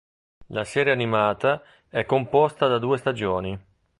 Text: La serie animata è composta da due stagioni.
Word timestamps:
La 0.47 0.63
serie 0.63 0.91
animata 0.93 1.61
è 1.87 2.07
composta 2.07 2.65
da 2.65 2.79
due 2.79 2.97
stagioni. 2.97 3.59